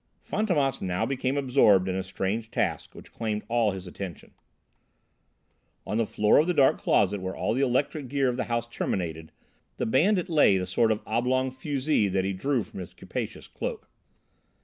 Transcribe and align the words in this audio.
Fantômas 0.27 0.81
now 0.81 1.05
became 1.05 1.37
absorbed 1.37 1.87
in 1.87 1.93
a 1.95 2.01
strange 2.01 2.49
task 2.49 2.95
which 2.95 3.11
claimed 3.13 3.43
all 3.47 3.69
his 3.69 3.85
attention. 3.85 4.31
On 5.85 5.97
the 5.97 6.07
floor 6.07 6.39
of 6.39 6.47
the 6.47 6.55
dark 6.55 6.79
closet 6.79 7.21
where 7.21 7.35
all 7.35 7.53
the 7.53 7.61
electric 7.61 8.07
gear 8.07 8.27
of 8.27 8.35
the 8.35 8.45
house 8.45 8.67
terminated, 8.67 9.31
the 9.77 9.85
bandit 9.85 10.27
laid 10.27 10.59
a 10.59 10.65
sort 10.65 10.91
of 10.91 11.03
oblong 11.05 11.51
fusee 11.51 12.07
that 12.07 12.25
he 12.25 12.33
drew 12.33 12.63
from 12.63 12.79
his 12.79 12.95
capacious 12.95 13.47
cloak. 13.47 13.91